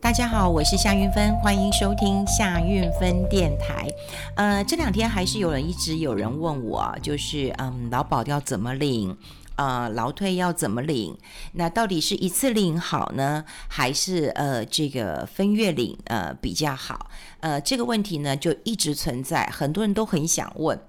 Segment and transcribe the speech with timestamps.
[0.00, 3.86] 大家好，我是夏云芬，欢迎收听夏云芬电台。
[4.36, 9.16] 呃，这两天还是有人一直有人问我，就是嗯，劳保要怎么领？
[9.56, 11.18] 呃，劳退要怎么领？
[11.54, 17.10] 那到底是一次领好呢，还是呃这个分月领呃比较好？
[17.40, 20.80] 呃，这个问题呢就一直存在，很多人都很想问。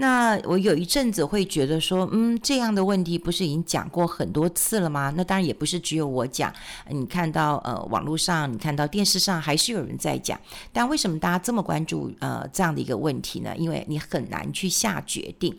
[0.00, 5.12] 那我有一阵子会觉得说，嗯，这样的问题不是已经讲过很多次了吗？
[5.16, 6.52] 那当然也不是只有我讲，
[6.88, 10.38] 你看到呃网络上，你看到电视上还是有人在讲。
[10.72, 13.54] 但为什么大家这么关注呃这样的一个问题呢？
[13.56, 15.58] 因为你很难去下决定。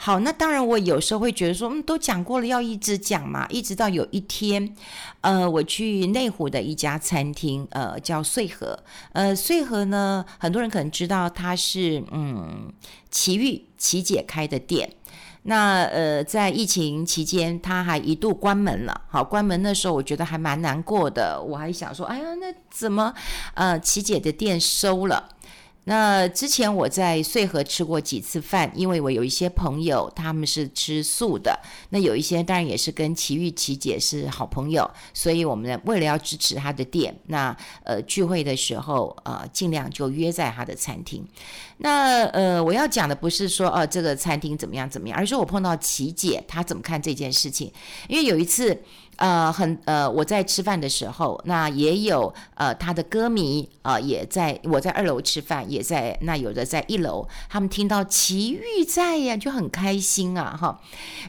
[0.00, 3.48] 好，那当然，我有时候会觉得说，嗯，都讲过了，要一直讲嘛。
[3.48, 4.72] 一直到有一天，
[5.22, 8.78] 呃，我去内湖的一家餐厅，呃，叫穗禾。
[9.12, 12.72] 呃，穗禾呢，很多人可能知道，它是嗯，
[13.10, 14.94] 奇玉奇姐开的店。
[15.42, 19.00] 那呃，在疫情期间，它还一度关门了。
[19.08, 21.42] 好，关门那时候，我觉得还蛮难过的。
[21.42, 23.12] 我还想说，哎呀，那怎么
[23.54, 25.28] 呃，琦姐的店收了？
[25.88, 31.58] 那之前我在穗禾吃过几次饭，因为我有一些朋友他们是吃素的，
[31.88, 41.26] 那有一些当然也是跟琦玉琦姐是好朋友，所以我们为了要支持他的店，那呃聚会的时候呃尽量就约在他的餐厅。
[41.78, 47.72] 那呃我要讲的不是说呃这个餐厅怎么样怎么样，而是我碰到琦姐她怎么看这件事情，
[48.08, 48.78] 因为有一次。
[49.18, 60.80] 呃，很呃，我在吃饭的时候，那也有呃他的歌迷啊、呃，也在我在二楼吃饭，也在那有的在一楼，他们听到奇遇在呀，就很开心啊哈，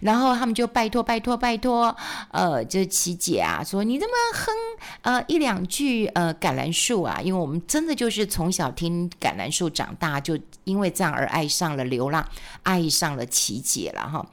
[0.02, 1.96] 然后他们就拜托拜托拜托，
[2.32, 4.54] 呃，就是琦姐啊，说你这么哼
[5.02, 12.24] 呃一两句呃橄榄树啊，因为我们真的就是从小听橄榄树长大，就因为这样而爱上了流浪，
[12.62, 14.24] 爱上了琦姐了哈，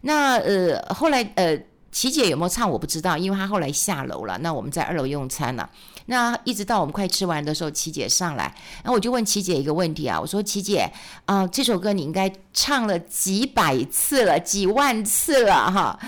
[0.00, 1.58] 那呃后来呃。
[1.94, 4.36] 琪姐有没有唱我不知道，因为她后来下楼了。
[4.38, 5.70] 那我们在二楼用餐了。
[6.06, 10.90] 那一直到我们快吃完的时候，琪姐上来，然后我就问琪姐一个问题啊，我说：“琪姐
[11.24, 15.98] 啊、这首歌你应该唱了几百次了，几万次了哈。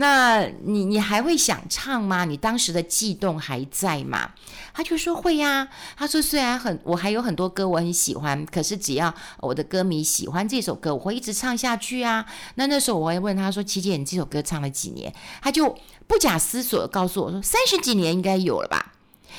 [0.00, 2.24] 那你你还会想唱吗？
[2.24, 4.30] 你当时的悸动还在吗？”
[4.72, 12.24] 他就说会呀、他说虽然很我还有很多歌我很喜欢，可是只要我的歌迷喜欢这首歌，我会一直唱下去啊。
[12.54, 15.76] 那那时候我会问他说：“琪姐，你这首歌唱了几年？”他就
[16.06, 18.92] 不假思索地告诉我说：“三十几年应该有了吧。”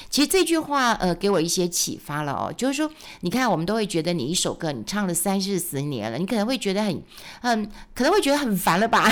[0.09, 2.89] 其实这句话呃给我一些启发了哦，就是说
[3.21, 7.01] 你看我们都会觉得你一首歌你唱了三四十年了，你可能会觉得很
[7.41, 9.09] 嗯，可能会觉得很烦了吧。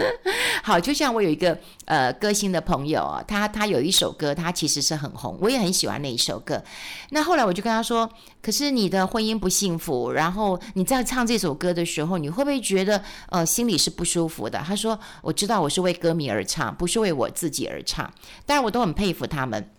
[0.62, 6.62] 好，就像我有一个呃歌星的朋友啊，他他有一首歌，他其实是很红，我也很喜欢那一首歌。
[7.10, 8.10] 那后来我就跟他说，
[8.42, 14.58] 可是你的婚姻不幸福，然后你在唱这首歌的时候，你会不会觉得呃心里是不舒服的？
[14.66, 18.12] 他说，我知道我是为歌迷而唱，不是为我自己而唱。
[18.44, 19.70] 当然我都很佩服他们，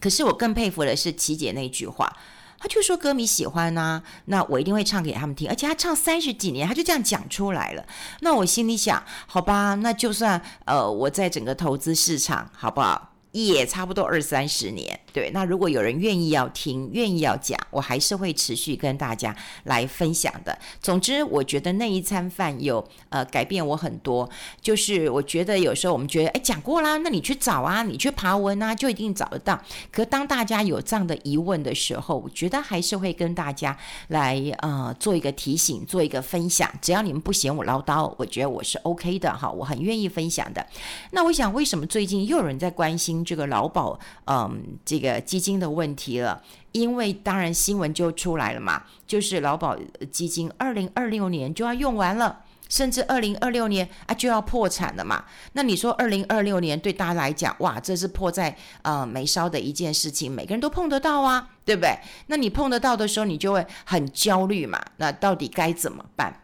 [0.00, 2.16] 可是我更佩服的是琪姐那句话。
[2.60, 7.84] 他就说歌迷喜欢呐、啊，那我一定会唱给他们听，而且他唱三十几年，他就这样讲出来了。
[8.20, 13.08] 那我心里想，好吧，那就算呃我在整个投资市场，好不好？
[13.32, 15.30] 也差不多二三十年，对。
[15.30, 19.34] 那如果有人愿意要听，愿意要讲，我还是会持续跟大家
[19.64, 20.58] 来分享的。
[20.80, 24.28] 总之，我觉得那一餐饭有呃改变我很多。
[24.60, 29.60] 就是我觉得有时候我们觉得，哎，讲过啦，那你去找啊，你去爬文啊，就一定找得到。
[29.90, 33.76] 可当大家有这样的疑问的时候，我觉得还是会跟大家
[34.08, 36.70] 来呃做一个提醒，做一个分享。
[36.80, 40.66] 只要你们不嫌我唠叨，我觉得我是 OK 的哈，我很愿意分享的。
[41.12, 43.24] 那我想，为什么最近又有人在关心？
[43.24, 46.40] 这个劳保，嗯，这个基金的问题了，
[46.72, 49.76] 因为当然新闻就出来了嘛，就是劳保
[50.12, 55.24] 基金二零二六年就要用完了，甚至二零二六年啊就要破产了嘛。
[55.54, 61.98] 那你说二零二六年对大家来讲，哇，这是迫在呃眉梢的一件事情，每个人都碰得到啊，对不对？
[62.28, 64.80] 那你碰得到的时候，你就会很焦虑嘛。
[64.98, 66.40] 那到底该怎么办？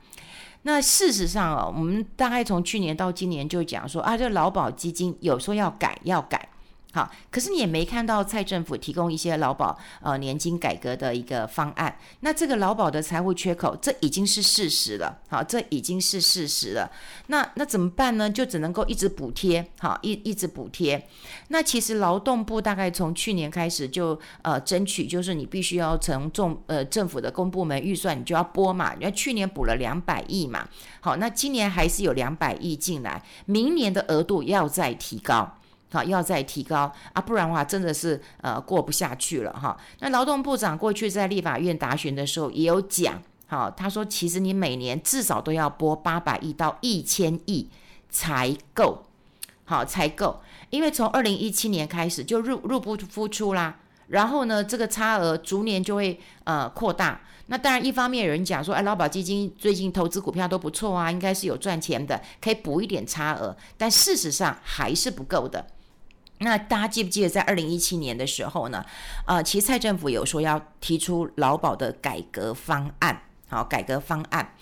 [0.63, 6.49] 那事实上啊，我们大概从去年到今年就讲说啊，这劳保基金有时候要改，要改。
[6.93, 11.99] 好，可是你也没看到蔡政府提供一些劳保呃年金改革的一个方案。
[12.21, 15.19] 那这个劳保的财务缺口，这已经是事实了。
[15.29, 16.91] 好，这已经是事实了。
[17.27, 18.31] 那那怎么办呢？
[18.31, 21.07] 就只能够一直补贴，好，一一直补贴。
[21.49, 28.95] 那其实劳动部大概从去年开始就呃争取，就是你必须要从重呃政府的公部门预算，你就要拨嘛。
[28.95, 30.67] 因为去年补了两百亿嘛。
[31.01, 35.56] 好，那今年还是有两百亿进来，明年的额度要再提高。
[35.91, 39.77] 好，要再提高啊，不然的话真的是呃过不下去了哈。
[40.01, 47.69] 那劳动部长过去在立法院答询的时候也有讲，好，他说其实你每年至少都要拨八百亿到一千亿
[48.11, 49.03] 才够。
[49.69, 50.41] 好才够，
[50.71, 53.75] 因为从二零一七年开始就入入不敷出啦，
[54.07, 57.21] 然后呢，这个差额逐年就会呃扩大。
[57.47, 63.57] 那当然，一方面有人讲说，哎，劳保基金最近投资股票都不错啊，应该是有赚钱的，可以补一点差额。
[63.77, 65.67] 但事实上还是不够的。
[66.39, 68.85] 那大家记不记得，在二零一七年的时候呢？
[69.27, 74.55] 呃，其实蔡政府有说要提出劳保的改革方案，好，改革方案。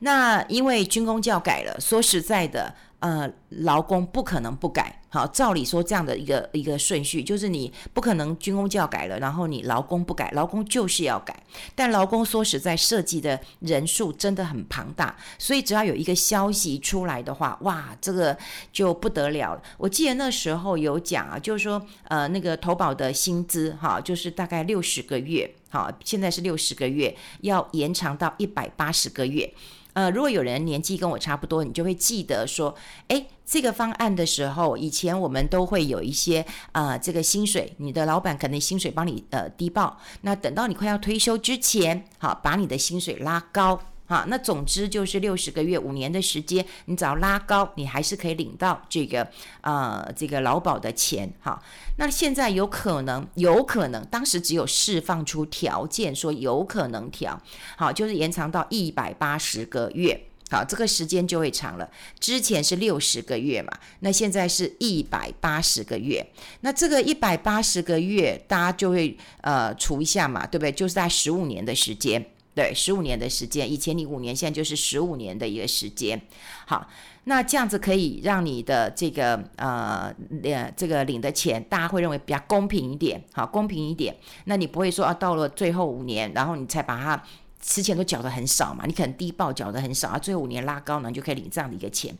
[0.00, 2.74] 那因为军工教改了，说实在的。
[2.98, 11.38] 呃，劳工不可能不改，好，照理说这样的一个一个顺序，就是你不可能军工就要改了，然后你劳工不改，劳工就是要改。
[11.74, 18.36] 但劳工说实在，设计的人数真的很庞大，所以只要有一个消息出来的话，哇，这个
[18.72, 19.62] 就不得了了。
[19.76, 29.52] 我记得那时候有讲啊，就是说，呃，那个投保的薪资，哈，就是大概六十个月，好，现在是六十个月，要延长到一百八十个月。
[29.96, 32.74] 呃，如果有人年纪跟我差不多，你就会记得说，
[33.08, 43.80] 哎，这个方案的时候，以前我们都会有一些呃，这个薪水，你的老板可能薪水帮你呃低报，那等到你快要退休之前，好，把你的薪水拉高。
[44.06, 49.26] 好，那总之就是六十个月，五年的时间，你只要拉高，你还是可以领到这个
[49.62, 51.28] 呃这个劳保的钱。
[51.40, 51.60] 哈，
[51.98, 57.40] 那现在有可能，有可能当时只有释放出条件说有可能调，
[57.76, 60.20] 好，就是延长到一百八十个月。
[60.48, 61.90] 好，这个时间就会长了。
[62.20, 66.24] 之前是六十个月嘛，那现在是一百八十个月。
[66.60, 70.70] 那这个一百八十个月，大家就会呃除一下嘛，对不对？
[70.70, 72.24] 就是在十五年的时间。
[72.56, 76.18] 对，十五年的时间，以前你五年，现在就是十五年的一个时间。
[76.64, 76.88] 好，
[77.24, 84.16] 那这样子可以让你的这个呃，领这个领的钱，大家会认为比较公平一点，好，公平一点。
[84.46, 87.22] 那你不会说啊，到了最后五年，然后你才把它
[87.60, 92.16] 之前都缴得很少嘛，你可能低报缴得很少啊，最后五年拉高呢，你就可以领这样的一个钱。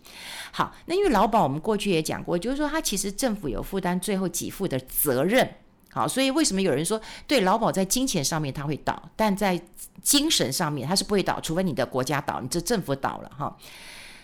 [0.52, 5.50] 好，那因为劳保我们过去也讲过，就是说它其实政府有负担最后给付的责任。
[5.90, 9.60] 好，所以为什么有人说对劳保在金钱上面它会倒，但在
[10.02, 13.56] 精神上面它是不会倒，除非你的国家倒，你这政府倒了哈。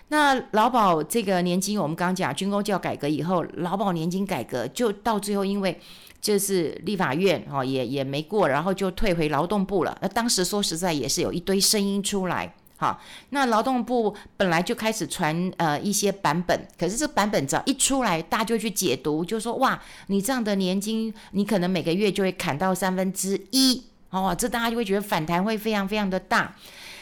[0.08, 5.80] 那劳保这个年金，我们刚讲军工教改革以后，劳保年金改革就到最后，因为
[6.20, 9.96] 就是立法院哈也也没过，然后就退回劳动部了。
[10.02, 12.54] 那当时说实在也是有一堆声音出来。
[12.82, 13.00] 好，
[13.30, 26.56] 那劳动部本来就开始传呃一些版本，可是这版本只要一出来，大家就去解读，就说哇，你这样的年金，你可能每个月就会砍到三分之一，哦，这大家就会觉得反弹会非常非常的大。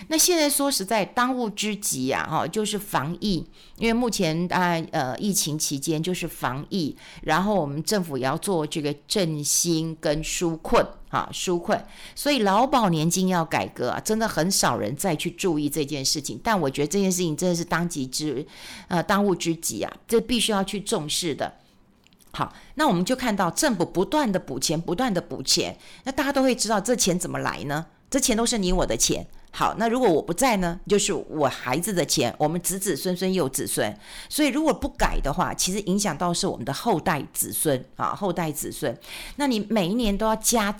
[0.08, 3.46] 那现在说实在，当务之急啊，哈，就是防疫，
[3.78, 11.84] 因为目前啊，呃，疫情期间就是防疫，然后我们政府也要做这个振兴跟纾困，哈，纾困，
[12.14, 18.46] 所以劳保年金要改革啊，真的很少人再去注意这件事情，但我觉得这件事情真的是当急之，
[18.86, 21.52] 呃，当务之急啊，这必须要去重视的。
[22.32, 27.86] 好，那我们就看到政府不断的补钱，不断的补钱，那大家都会知道这钱怎么来呢？
[28.08, 29.26] 这钱都是你我的钱。
[29.52, 30.78] 好，那如果我不在呢？
[30.86, 33.92] 就是我孩子的钱，我们子子孙孙又子孙，
[34.28, 38.96] 所以如果不改的话，其实影响到是我们的后代子孙啊，后代子孙。
[39.36, 40.72] 那你每一年都要加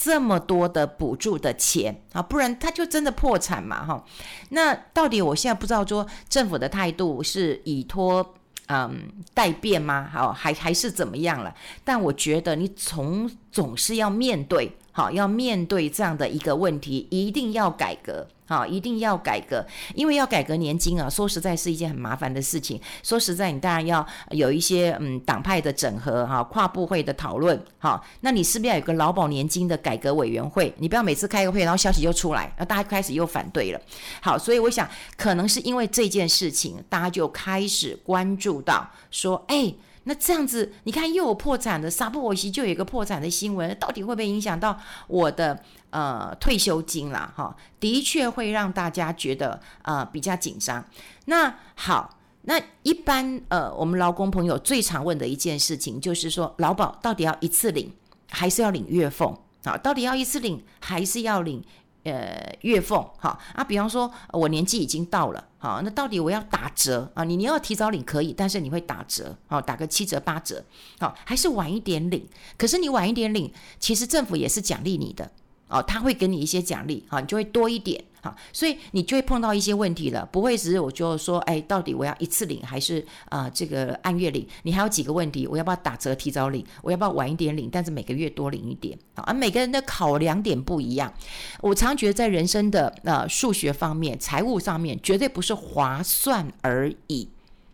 [0.00, 4.04] 这么多的补助的钱啊，不然他就真的破产嘛，哈。
[4.50, 8.34] 那到底我现在不知道说政府的态度是以拖
[8.68, 10.08] 嗯待变吗？
[10.12, 11.52] 好，还还是怎么样了？
[11.82, 14.72] 但我觉得你从总是要面对。
[14.98, 18.26] 好，要面对这样的一个问题，一定要改革。
[18.48, 19.64] 好，一定要改革，
[19.94, 22.80] 因为要改革年金啊，说实在是一件很麻烦的事情。
[23.04, 27.62] 说实在，你当然要有一些嗯党派的整合哈，跨部会的讨论。
[27.78, 30.74] 好，那你是不是要有个劳保年金的改革委员会？
[30.78, 33.80] 你不要每次开个会，然后消息就出来，那大家开始又反对了。
[34.20, 39.72] 好，所以我想，可能是因为这件事情，大家就开始关注到说，哎。
[40.08, 44.74] 那这样子，你看又有破产的，沙布我西就有一个破产的新闻，到底会不会影响到
[45.06, 47.30] 我的呃退休金啦？
[47.36, 50.82] 哈，的确会让大家觉得呃比较紧张。
[51.26, 57.92] 那好，那一般呃我们劳工朋友最常问的一件事情就是说，劳保到底要一次领，
[58.30, 59.38] 还是要领月俸？
[59.64, 61.62] 啊，到底要一次领，还是要领？
[62.04, 67.24] 呃，月俸哈啊，比方说我年纪已经到了，好，那到底我要打折啊？
[67.24, 70.64] 你你要提早领可以，但是你会打折，好，打个七折八折，
[71.00, 72.26] 好，还是晚一点领？
[72.56, 75.30] 可是你晚一点领，其实政府也是奖励你的。
[75.70, 84.46] 哦，他会给你一些奖励，哈，你就会多一点，哈，所以你就会碰到一些问题了，不会只是我就说，哎，到底我要一次领还是啊、这个按月领？
[84.62, 86.64] 你还有几个问题，我要不要打折提早领？
[86.82, 87.68] 我要不要晚一点领？
[87.70, 91.12] 但是每个月多领一点，啊，而每个人的考量点不一样。
[91.60, 97.28] 我常觉得在人生的呃数学方面、财务上面，绝对不是划算而已。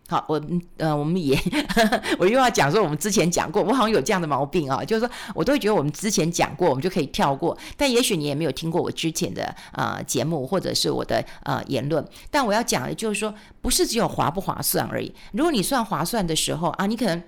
[0.07, 0.39] 好，我
[0.77, 1.35] 呃，我们也，
[2.19, 7.57] 我又要讲说我们之前讲过，我好像有这样的毛病啊，就是说我都会觉得我们之前讲过，我们就可以跳过。
[7.75, 12.07] 但也许你也没有听过我之前的呃节目或者是我的呃言论。
[12.29, 15.11] 但我要讲的就是说，不是只有划不划算而已。
[15.31, 17.23] 如果你算划算的时候啊，你可能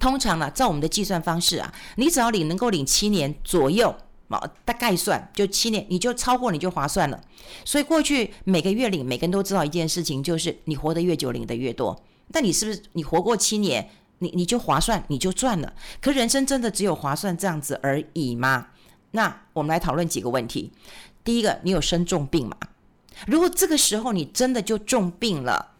[0.00, 3.94] 通常呢，照我们的计算方式啊，你只要领能够领七年左右。
[4.64, 7.20] 大概算就七年，你就超过你就划算了。
[7.64, 12.02] 所以过去每个月领，每个人都知道一件事情，就是你活得越久，领的越多。
[12.30, 15.72] 但你是不是你活过七年，你你就划算，你就赚了？
[16.00, 18.68] 可人生真的只有划算这样子而已吗？
[19.10, 20.72] 那我们来讨论几个问题。
[21.24, 22.56] 第一个，你有生重病吗？
[23.26, 25.71] 如果这个时候你真的就重病了。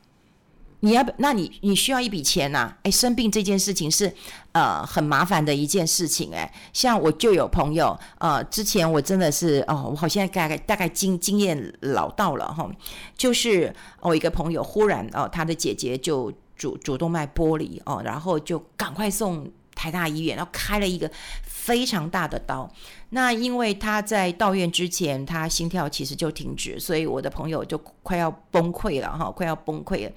[0.84, 2.78] 你要不，那你你需要一笔钱呐、啊？
[2.82, 4.12] 哎，生病这件事情是
[4.50, 6.52] 呃很麻烦的一件事情哎。
[6.72, 12.68] 像我就有朋友，呃，之前我真的是哦，我好像大概大概经经验老道了哈。
[13.16, 21.08] 就是我一个朋友忽然哦，他的姐姐就主主动脉剥离哦，然后就赶快送台大医院，然后开了一个
[21.44, 22.68] 非常大的刀。
[23.10, 30.12] 那因为他在到院之前，他心跳其实就停止，所以我的朋友就快要崩溃了哈，快要崩溃了。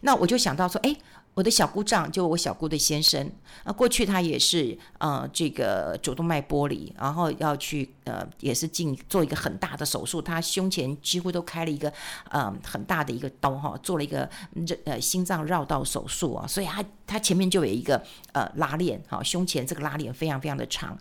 [0.00, 0.96] 那我就想到说，哎，
[1.34, 3.30] 我的小姑丈，就我小姑的先生，
[3.64, 11.92] 啊，过去他也是呃这个主动脉剥离，然后要去呃也是进做一个很大的手术，他胸前几乎都开了一个
[12.30, 14.28] 呃很大的一个刀哈，做了一个
[14.66, 18.02] 这呃心脏绕道手术啊，所以他他前面就有一个
[18.32, 20.98] 呃拉链哈，胸前这个拉链非常非常的长。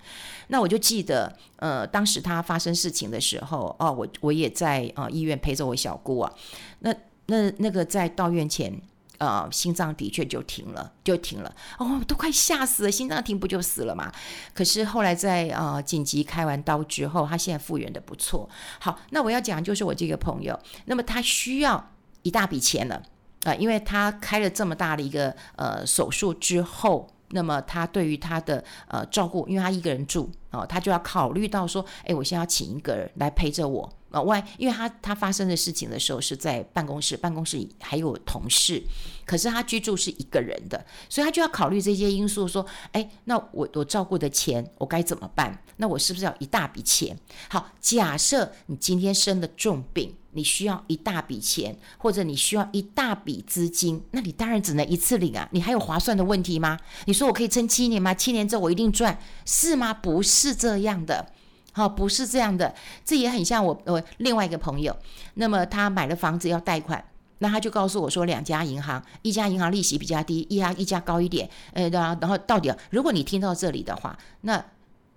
[0.49, 6.33] 那我就记得呃当时他发生事情的时候，哦，我我也在啊、呃、医院陪着我小姑啊，
[6.79, 6.93] 那
[7.29, 8.81] 那那个在到院前。
[9.19, 11.53] 呃，心脏的确就停了，就停了。
[11.77, 14.09] 哦，都快吓死了，心脏停不就死了嘛？
[14.53, 18.49] 可是后来在呃紧急开完刀之后，他现在复原的不错。
[18.79, 27.09] 好，那我要讲就是我这个朋友，那么他需要一大笔钱了啊，呃，因为他开了这么大的一个呃手术之后。
[27.31, 34.21] 那么他对于他的呃照顾，因为他一个人住哦，他就要考虑到说，哎，我现在要请一个人来陪着我啊。
[34.21, 38.83] 外，因为他他发生的事情的时候是在办公室，办公室还有同事，
[39.25, 45.63] 可是他居住是一个人的，所以他就要考虑这些因素，说，哎，那我我照顾的钱我该怎么办？
[45.77, 47.17] 那我是不是要一大笔钱？
[47.49, 50.15] 好，假设你今天生了重病。
[50.31, 55.47] 你需要一大笔钱，或者你需要一大笔资金，那你当然只能一次领啊！
[55.51, 56.77] 你还有划算的问题吗？
[57.05, 58.13] 你说我可以撑七年吗？
[58.13, 59.93] 七年之后我一定赚，是吗？
[59.93, 61.31] 不是这样的，
[61.71, 62.75] 好，不是这样的。
[63.03, 64.95] 这也很像我我另外一个朋友，
[65.33, 67.03] 那么他买了房子要贷款，
[67.39, 71.49] 那他就告诉我说，两家银行，一家银行利息比较低，一家一家高一点。
[71.73, 74.63] 呃，然后然后到底，如果你听到这里的话，那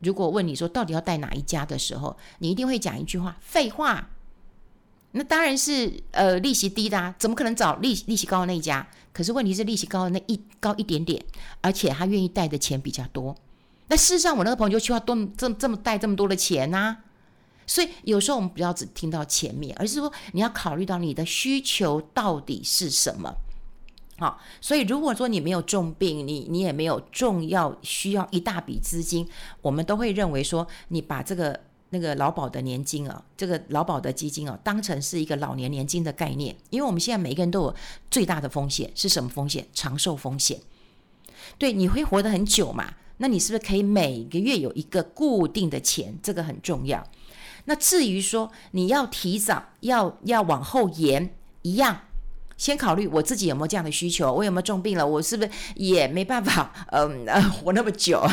[0.01, 4.09] 如果问你说到底要贷哪一家的时候，你一定会讲一句话：废话。
[5.15, 8.87] 那当然是呃利息低的啊，怎么可能找利利息高的那一家？
[9.13, 11.23] 可是问题是利息高的那一高一点点，
[11.61, 13.37] 而且他愿意贷的钱比较多。
[13.89, 16.97] 那事实上我那个朋友就需要多这这么贷这么多的钱呐、
[17.67, 23.35] 所以有时候我们不要只听到前面，而是说你要考虑到你的需求到底是什么。
[24.17, 29.29] 好，所以如果说你没有重病，你你也没有重要需要一大笔资金，
[29.61, 31.61] 我们都会认为说你把这个。
[31.95, 37.75] 那个劳保的年金啊，这个劳保的基金啊，当成是一个老年年金的概念，因为我们现在每个人都有
[38.11, 39.67] 最大的风险是什么风险？
[39.75, 40.59] 长寿风险。
[41.59, 42.95] 对，你会活得很久嘛？
[43.19, 46.19] 那你是不是可以每个月有一个固定的钱？
[46.23, 47.07] 这个很重要。
[47.67, 52.01] 那至于说你要提早，要要往后延，一样。
[52.63, 58.25] 先考虑我自己有没有这样的需求，我有没有重病了，我是不是也没办法， 嗯， 活那么久？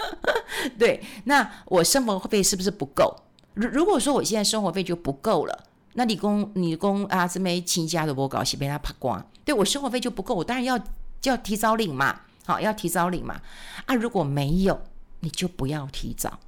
[0.80, 3.14] 对，那我生活费是不是不够？
[3.52, 10.78] 如如果说我现在生活费就不够了，那你公你公啊，这边亲家的我搞是被他拍光，对我生活费就不够，我当然要
[11.20, 13.42] 就要提早领嘛，好，要提早领嘛。
[13.84, 14.80] 啊，如果没有，
[15.20, 16.38] 你就不要提早。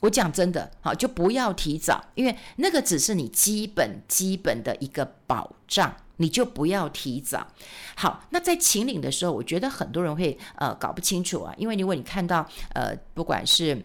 [0.00, 5.96] 我讲真的，好，就不要提早，因为那个只是你基本基本的一个保障。
[6.16, 7.46] 你就不要提早。
[7.94, 13.80] 好，那在秦岭的时候，我觉得很多人会呃搞不清楚啊，因为如果你看到呃不管是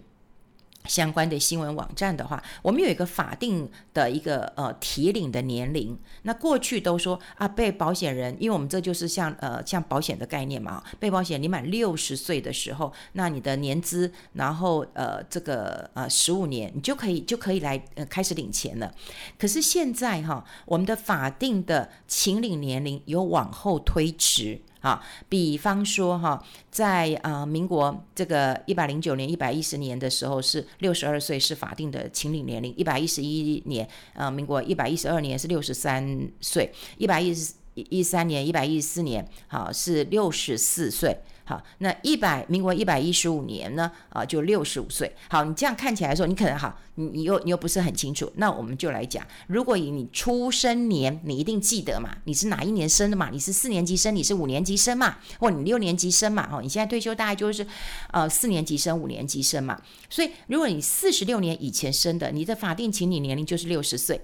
[0.86, 5.98] 相关的新闻网站的话，我们有一个法定的一个呃提领的年龄。
[6.24, 18.94] 那过去都说啊，被保险人，因为我们这就是像呃像保险的概念嘛，被保险你满六十岁的时候，那你的年资，然后呃这个呃十五年，你就可以就可以来呃开始领钱了。
[19.38, 24.62] 可是现在哈，我们的法定的请领年龄有往后推迟。
[24.82, 41.16] 好，比方说哈，在啊、呃、民国这个一百零九年、一百一十年的时候是六十二岁是法定的请领年龄，一百一十一年啊、呃、民国一百一十二年是六十三岁，一百一十一三年，一百一十四年，好是六十四岁。
[41.44, 43.92] 好，那一百民国一百一十五年呢？
[44.10, 45.14] 啊，就六十五岁。
[45.30, 48.32] 好，你这样看起来说，你可能好，你你又你又不是很清楚。
[48.36, 52.16] 那我们就来讲，如果以你出生年，你一定记得嘛？
[52.26, 53.30] 你是哪一年生的嘛？
[53.32, 55.18] 你是四年级生，你是五年级生嘛？
[55.40, 56.48] 或你六年级生嘛？
[56.52, 57.66] 哦，你现在退休大概就是
[58.12, 59.82] 呃四年级生、五年级生嘛。
[60.10, 64.22] 所以，如果你四十六年以前生的，你的法定请领年龄就是六十岁。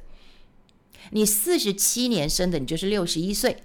[1.11, 3.63] 你四十七年生的，你就是六十一岁。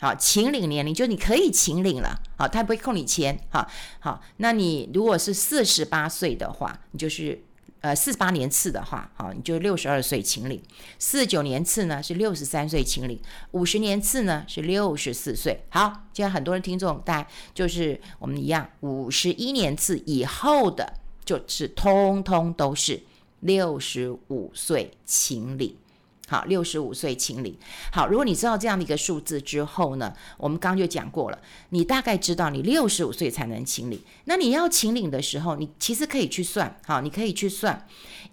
[0.00, 7.38] 好，请领年龄就是你可以请领了，好，他不会扣你钱，好，好，那你如果是四十八岁的话，你就是
[7.82, 10.58] 呃四十八年次的话，好，你就六十二岁请领；
[10.98, 13.18] 四十九年次呢是六十三岁请领；
[13.50, 15.62] 五十年次呢是六十四岁。
[15.68, 20.94] 好，现在很多人听众大概就是我们一样，五十一年次以后的
[21.26, 23.02] 就是通通都是
[23.40, 25.76] 六十五岁请领。
[26.30, 27.58] 好，六十五岁请领。
[27.92, 31.38] 好，如果你知道这样的一个数字之后呢，我们刚刚就讲过了，
[31.70, 34.00] 你大概知道你六十五岁才能请领。
[34.26, 37.84] 那你要请领的时候，你其实可以去算，好，你可以去算，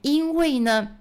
[0.04, 0.98] 因为呢，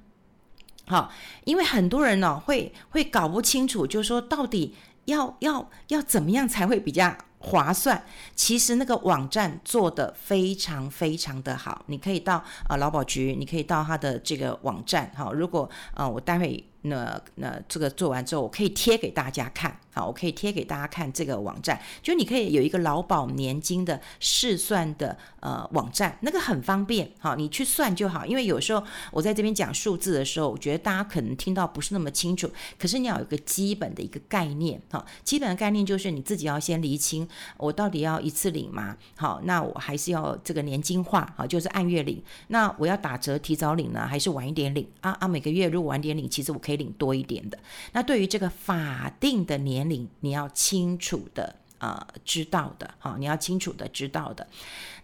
[0.86, 1.12] 好，
[1.44, 4.74] 因为很多人呢、会会搞不清楚，就是说到底
[5.04, 8.02] 要要要怎么样才会比较划算？
[8.34, 16.64] 其实那个网站做得非常非常的好，你可以到啊劳保局，你可以到他的这个网站，好，如果啊我待会。
[16.88, 19.78] 那那这个做完之后，我可以贴给大家看。
[19.92, 28.26] 好，我可以贴给大家看这个网站，就你可以有一个劳保年金的试算的呃网站，那个很方便，好，你去算就好。
[28.26, 37.26] 因为有时候我在这边讲数字的时候，我觉得大家可能听到不是那么清楚，可是你要有一个基本的一个概念，好，基本的概念就是你自己要先厘清，
[37.56, 38.94] 我到底要一次领吗？
[39.16, 42.22] 好，那我还是要这个年金化，好，就是按月领。
[42.48, 44.86] 那我要打折提早领呢，还是晚一点领？
[45.00, 47.58] 啊啊，每个月如果晚点领，其实我可以领多一点的。
[47.92, 54.46] 那对于这个法定的年龄你要清楚的呃知道的，好，你要清楚的知道的。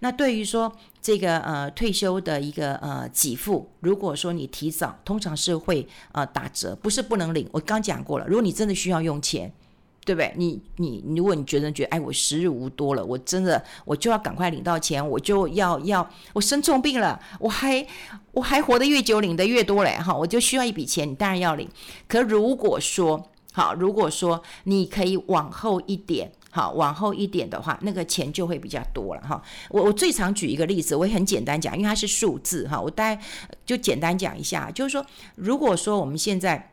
[0.00, 7.48] 那对于说这个呃退休的一个呃给付，如果说你提早，通常是会呃打折，不是不能领。
[7.52, 9.52] 我刚讲过了，如果你真的需要用钱，
[10.04, 10.32] 对不对？
[10.36, 17.86] 你你如果你觉得觉得哎，我时日无多了，我真的我就要赶快领到钱，我就要要我生重病了，我还
[18.32, 21.68] 我还活得越久，领得越多嘞哈，我就需要一笔钱，你当然要领。
[22.08, 29.42] 可如果说好，如果说你可以往后一点，好，往后一点的话，那个钱就会比较多了哈。
[29.70, 33.22] 我我最常举一个例子，我也很简单讲，因为它是数字哈，我大概
[33.66, 35.04] 就简单讲一下，就是说，
[35.36, 36.71] 如果说我们现在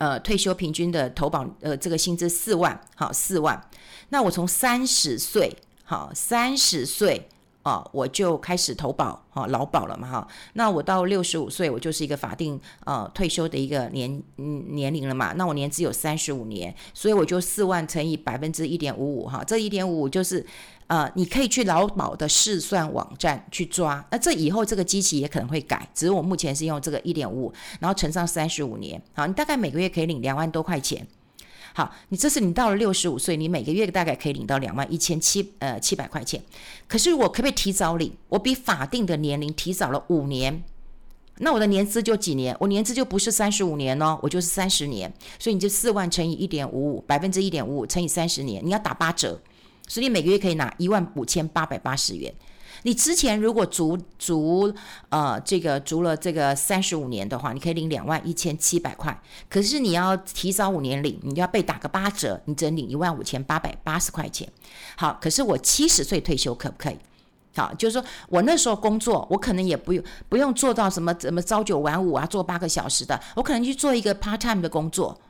[0.00, 3.70] 呃退休平均的投保呃这个薪资四万，好四万，
[4.08, 7.28] 那我从三十岁，好三十岁。
[7.62, 20.44] 哦，我就开始投保哈劳保了嘛哈，那我到六十五岁，我就是一个法定呃退休的一个年年龄了嘛，那我年资有三十五年，所以我就四万乘以百分之一点五五哈，这一点五五就是
[20.90, 31.06] 呃你可以去劳保的试算网站去抓，那这以后这个机器也可能会改，只是我目前是用这个一点五五，然后乘上三十五年，好，你大概每个月可以领两万多块钱。
[31.72, 36.42] 好，你这是你到了六十五岁，你每个月大概可以领到两万一千七呃七百块钱。
[36.88, 38.12] 可是我可不可以提早领？
[38.28, 40.64] 我比法定的年龄提早了五年，
[41.38, 42.56] 那我的年资就几年？
[42.58, 45.12] 我年资就不是三十五年哦，我就是三十年。
[45.38, 49.40] 所以你就四万乘以一点五五，百分之一点五五乘以三十年，你要打八折，
[49.90, 52.32] 所以你每个月可以拿一万五千八百八十元。
[52.84, 54.72] 你之前如果足足
[55.08, 59.20] 呃这个足了这个三十五年的话，你可以领两万一千七百块。
[59.48, 64.48] 可是你要提早五年领，你要被打个八折，你只能领一万五千八百八十块钱。
[64.96, 66.96] 好，可是我七十岁退休可不可以？
[67.56, 75.20] 好，就是说我那时候工作，我可能也不用不用做到什么怎么朝九晚五啊，做八个小时的，我可能去做一个 part time 的工作。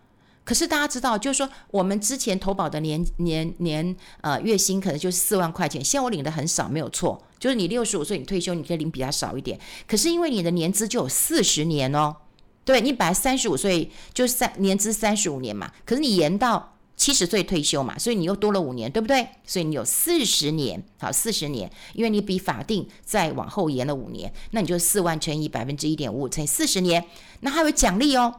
[0.50, 7.22] 可是大家知道，就是说我们之前投保的年年年呃月薪可能就是四万块钱，现在我领的很少，没有错。
[7.38, 9.56] 就是你六十五岁你退休，你可以领比较少一点。
[9.86, 12.16] 可是因为你的年资就有四十年哦，
[12.64, 19.24] 对，你本来三十五岁就三年资三十五年嘛，可是你延到七十岁退休嘛，所以你又多了五年，对不对？
[19.46, 27.06] 所以你有四十年，好，四十年，因为你比法定再往后延了五年，那你就四万乘以百分之一点五乘以四十年，
[27.42, 28.34] 那还有奖励哦。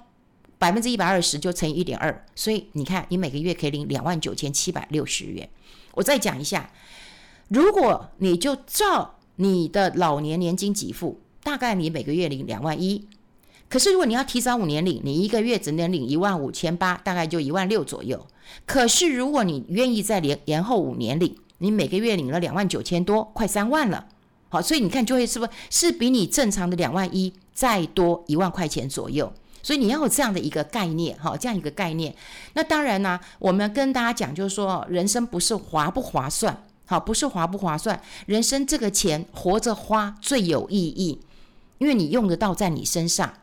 [0.61, 5.49] 百分之一百二十就乘以一点二，所以你看，你每个月可以领两万九千七百六十元。
[5.95, 6.69] 我再讲一下，
[7.47, 13.07] 如果你就照你的老年年金给付，大概你每个月领两万一。
[13.67, 18.27] 可是如果你要提早五年领，你一个月只能领一万五千八，大概就一万六左右。
[18.67, 24.05] 可是如果你愿意再延延后五年领，你每个月领了两万九千多，快三万了。
[24.49, 29.33] 好，所以你看就会是不是是比你正常的两万一再多一万块钱左右。
[29.63, 32.15] 所以你要有这样的一个概念，哈，这样一个概念。
[32.53, 41.21] 那当然呢，我们跟大家讲，就是说，人生不是划不划算，好，不是划不划算，人生这个钱活着花最有意义，
[41.77, 43.33] 因为你用得到在你身上。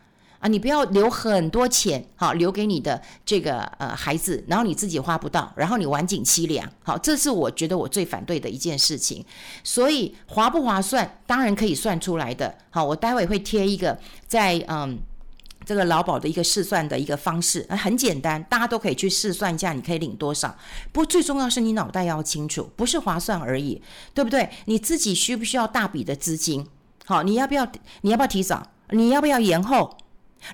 [0.40, 9.24] 啊，你不要留很多钱，好，留给你的这个呃孩子，然后你自己花不到，然后你晚景凄凉，好，这是我觉得我最反对的一件事情。
[9.64, 12.54] 所以划不划算，当然可以算出来的。
[12.70, 14.96] 好，我待会会贴一个在嗯
[15.68, 20.56] 这个劳保的一个试算的一个方式，很简单，大家都可以去试算一下，你可以领多少。
[20.92, 23.82] 不过最重要是你脑袋要清楚，不是划算而已，
[24.14, 24.48] 对不对？
[24.64, 26.66] 你自己需不需要大笔的资金？
[27.04, 28.66] 好，你要不要你要不要提早？
[28.92, 29.94] 你要不要延后？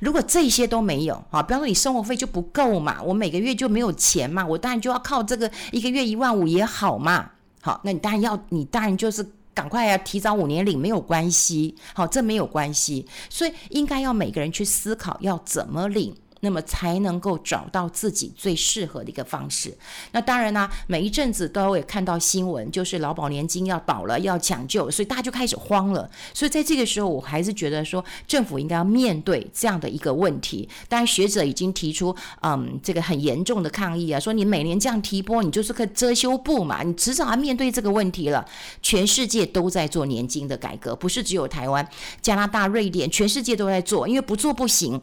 [0.01, 9.25] 如果这些都没有，啊，比方说你生活费就不够嘛，我每个月就没有钱嘛，我当然就要靠这个一个月一万五也好嘛，好，那你当然要，你当然就是
[9.55, 16.15] 赶快要提早五年领没有关系，好，这没有关系，所以应该要每个人去思考要怎么领。
[16.45, 19.75] 那么才能够找到自己最适合的一个方式。
[20.13, 26.09] 那当然呢、每一阵子都会看到新闻，就是劳保年金要倒了，要抢救，所以大家就开始慌了。
[26.35, 30.69] 所以在这个时候，我还是觉得说，政府应该要面对这样的一个问题。
[30.89, 38.47] 当然，学者已经提出，嗯，这个很严重的抗议啊，说你每年这样提拨，你就是个遮羞布嘛，你迟早要面对这个问题了。
[38.83, 41.89] 全世界都在做年金的改革，不是只有台湾、
[42.21, 45.01] 加拿大、瑞典，全世界都在做，因为不做不行。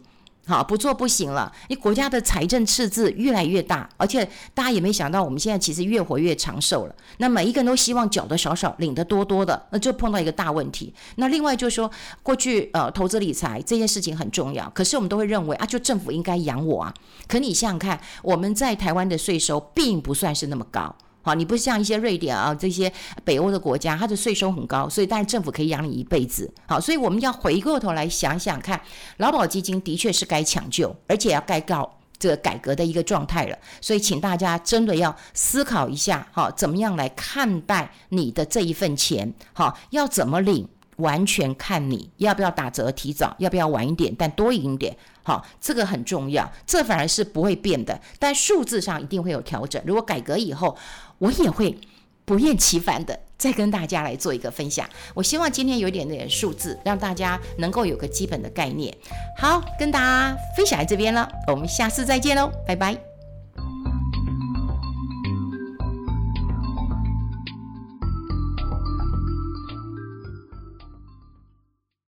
[0.48, 1.52] 好，不做不行了。
[1.70, 6.96] 你国家的财政赤字越来越大，而且大家也没想到，我们现在其实越活越长寿了。
[7.18, 10.94] 那每一个人都希望缴的少少，领的多多的，那就碰到一个大问题。
[11.18, 11.90] 那另外就是说，
[12.24, 16.94] 过去呃投资理财这件事情很重要，可是我们都会认为啊，就政府应该养我啊。
[17.28, 20.94] 可你想想看，我们在台湾的税收并不算是那么高。
[21.22, 22.92] 好，你不像一些瑞典啊这些
[23.24, 26.52] 北欧的国家，它的税收很高，所以当然政府可以养你一辈子。
[26.68, 28.80] 好，所以我们要回过头来想想看，
[29.18, 33.58] 劳保基金的确是该抢救，而且要该告这个改革的一个状态了。
[33.80, 39.34] 所以请大家真的要思考一下，好，怎么样来看待你的这一份钱？
[39.54, 40.68] 好，要怎么领？
[40.98, 49.82] 完全看你要不要打折提早，要不要晚一点，但多赢一点，好，这个很重要，这反而是不会变的，但数字上一定会有调整。
[49.86, 50.78] 如果改革以后，
[51.20, 51.78] 我也会
[52.26, 54.88] 不厌其烦的再跟大家来做一个分享。
[55.14, 58.96] 我希望今天有一点点数字，让大家能够有个基本的概念。
[59.38, 63.11] 好，跟大家分享在这边了，我们下次再见喽，拜拜。